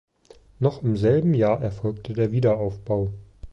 Noch 0.57 0.81
im 0.81 0.97
selben 0.97 1.35
Jahre 1.35 1.65
erfolgte 1.65 2.13
der 2.13 2.31
Wiederaufbau. 2.31 3.11